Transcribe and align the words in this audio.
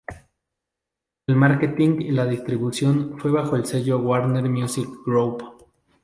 El 1.27 1.35
Marketing 1.35 2.01
y 2.01 2.09
la 2.09 2.25
distribución 2.25 3.19
fue 3.19 3.29
bajo 3.29 3.55
el 3.55 3.67
sello 3.67 3.99
Warner 3.99 4.49
Music 4.49 4.89
Group. 5.05 5.43